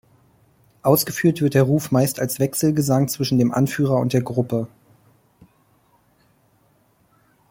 Ausgeführt 0.81 1.41
wird 1.41 1.53
der 1.53 1.61
Ruf 1.61 1.91
meist 1.91 2.19
als 2.19 2.39
Wechselgesang 2.39 3.07
zwischen 3.07 3.37
dem 3.37 3.51
Anführer 3.51 3.97
und 3.97 4.13
der 4.13 4.23
Gruppe. 4.23 4.67